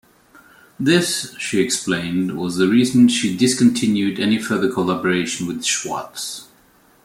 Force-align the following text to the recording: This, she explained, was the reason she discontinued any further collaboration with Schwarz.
This, 0.79 1.35
she 1.37 1.61
explained, 1.61 2.35
was 2.35 2.57
the 2.57 2.67
reason 2.67 3.07
she 3.07 3.37
discontinued 3.37 4.19
any 4.19 4.39
further 4.41 4.71
collaboration 4.73 5.45
with 5.45 5.63
Schwarz. 5.63 6.47